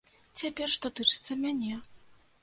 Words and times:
Цяпер, 0.41 0.71
што 0.75 0.89
тычыцца 0.99 1.37
мяне. 1.43 1.77